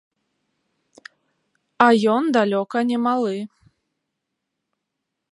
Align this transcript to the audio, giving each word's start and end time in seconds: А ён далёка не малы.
А 1.85 1.89
ён 2.15 2.23
далёка 2.37 2.77
не 2.93 2.97
малы. 3.05 3.35